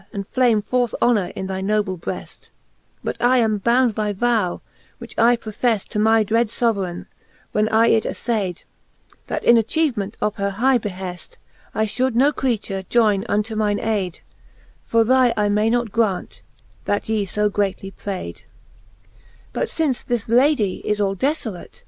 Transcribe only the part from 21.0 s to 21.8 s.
defolate.